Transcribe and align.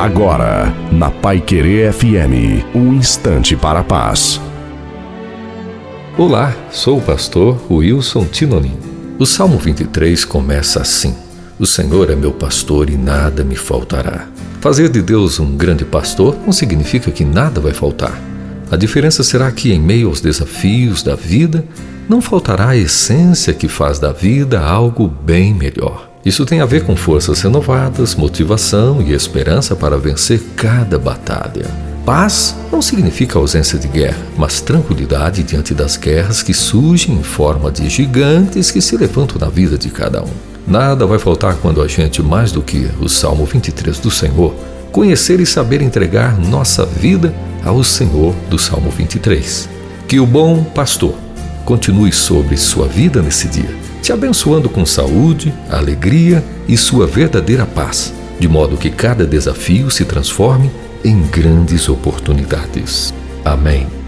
Agora, 0.00 0.74
na 0.90 1.10
Pai 1.10 1.42
Querer 1.42 1.92
FM, 1.92 2.64
um 2.74 2.94
instante 2.94 3.54
para 3.54 3.80
a 3.80 3.84
paz. 3.84 4.40
Olá, 6.16 6.56
sou 6.70 6.96
o 6.96 7.02
pastor 7.02 7.60
Wilson 7.70 8.24
Tinonim. 8.24 8.78
O 9.18 9.26
Salmo 9.26 9.58
23 9.58 10.24
começa 10.24 10.80
assim: 10.80 11.14
O 11.58 11.66
Senhor 11.66 12.08
é 12.08 12.16
meu 12.16 12.32
pastor 12.32 12.88
e 12.88 12.96
nada 12.96 13.44
me 13.44 13.54
faltará. 13.54 14.26
Fazer 14.62 14.88
de 14.88 15.02
Deus 15.02 15.38
um 15.38 15.54
grande 15.54 15.84
pastor 15.84 16.34
não 16.46 16.50
significa 16.50 17.10
que 17.10 17.22
nada 17.22 17.60
vai 17.60 17.74
faltar. 17.74 18.18
A 18.70 18.76
diferença 18.76 19.22
será 19.22 19.52
que, 19.52 19.70
em 19.70 19.78
meio 19.78 20.08
aos 20.08 20.22
desafios 20.22 21.02
da 21.02 21.14
vida, 21.14 21.62
não 22.08 22.22
faltará 22.22 22.70
a 22.70 22.76
essência 22.76 23.52
que 23.52 23.68
faz 23.68 23.98
da 23.98 24.12
vida 24.12 24.62
algo 24.62 25.06
bem 25.06 25.52
melhor. 25.52 26.09
Isso 26.24 26.44
tem 26.44 26.60
a 26.60 26.66
ver 26.66 26.84
com 26.84 26.94
forças 26.94 27.40
renovadas, 27.40 28.14
motivação 28.14 29.00
e 29.00 29.12
esperança 29.12 29.74
para 29.74 29.96
vencer 29.96 30.40
cada 30.54 30.98
batalha. 30.98 31.66
Paz 32.04 32.54
não 32.70 32.82
significa 32.82 33.38
ausência 33.38 33.78
de 33.78 33.88
guerra, 33.88 34.18
mas 34.36 34.60
tranquilidade 34.60 35.42
diante 35.42 35.72
das 35.72 35.96
guerras 35.96 36.42
que 36.42 36.52
surgem 36.52 37.14
em 37.14 37.22
forma 37.22 37.70
de 37.70 37.88
gigantes 37.88 38.70
que 38.70 38.82
se 38.82 38.96
levantam 38.96 39.38
na 39.38 39.48
vida 39.48 39.78
de 39.78 39.88
cada 39.88 40.22
um. 40.22 40.30
Nada 40.66 41.06
vai 41.06 41.18
faltar 41.18 41.54
quando 41.56 41.80
a 41.80 41.88
gente, 41.88 42.22
mais 42.22 42.52
do 42.52 42.62
que 42.62 42.90
o 43.00 43.08
Salmo 43.08 43.46
23 43.46 43.98
do 43.98 44.10
Senhor, 44.10 44.54
conhecer 44.92 45.40
e 45.40 45.46
saber 45.46 45.80
entregar 45.80 46.38
nossa 46.38 46.84
vida 46.84 47.34
ao 47.64 47.82
Senhor 47.82 48.34
do 48.50 48.58
Salmo 48.58 48.90
23. 48.90 49.68
Que 50.06 50.20
o 50.20 50.26
bom 50.26 50.64
pastor 50.64 51.14
continue 51.70 52.10
sobre 52.10 52.56
sua 52.56 52.88
vida 52.88 53.22
nesse 53.22 53.46
dia 53.46 53.90
te 54.02 54.12
abençoando 54.12 54.68
com 54.68 54.84
saúde, 54.84 55.54
alegria 55.70 56.42
e 56.66 56.76
sua 56.76 57.06
verdadeira 57.06 57.64
paz, 57.64 58.12
de 58.40 58.48
modo 58.48 58.76
que 58.76 58.90
cada 58.90 59.24
desafio 59.24 59.88
se 59.88 60.04
transforme 60.04 60.68
em 61.04 61.22
grandes 61.22 61.88
oportunidades. 61.88 63.14
Amém. 63.44 63.99